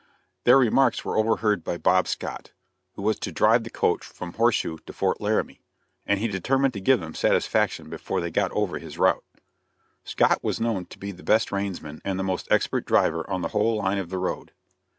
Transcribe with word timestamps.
Their 0.45 0.57
remarks 0.57 1.05
were 1.05 1.15
overheard 1.15 1.63
by 1.63 1.77
Bob 1.77 2.07
Scott, 2.07 2.53
who 2.95 3.03
was 3.03 3.19
to 3.19 3.31
drive 3.31 3.63
the 3.63 3.69
coach 3.69 4.03
from 4.03 4.33
Horseshoe 4.33 4.79
to 4.79 4.93
Fort 4.93 5.21
Laramie, 5.21 5.61
and 6.07 6.19
he 6.19 6.27
determined 6.27 6.73
to 6.73 6.81
give 6.81 6.99
them 6.99 7.13
satisfaction 7.13 7.87
before 7.87 8.19
they 8.19 8.31
got 8.31 8.51
over 8.53 8.79
his 8.79 8.97
route. 8.97 9.23
Scott 10.03 10.43
was 10.43 10.59
known 10.59 10.87
to 10.87 10.97
be 10.97 11.11
the 11.11 11.21
best 11.21 11.51
reinsman 11.51 12.01
and 12.03 12.17
the 12.17 12.23
most 12.23 12.47
expert 12.49 12.85
driver 12.87 13.29
on 13.29 13.43
the 13.43 13.49
whole 13.49 13.75
line 13.77 13.99
of 13.99 14.09
the 14.09 14.17
road. 14.17 14.53